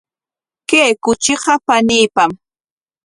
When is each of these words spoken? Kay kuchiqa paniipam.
Kay 0.69 0.91
kuchiqa 1.03 1.53
paniipam. 1.65 2.31